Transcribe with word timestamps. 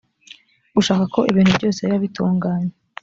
gushaka 0.75 1.03
ko 1.13 1.19
ibintu 1.31 1.51
byose 1.57 1.79
biba 1.81 1.97
bitunganye 2.03 2.71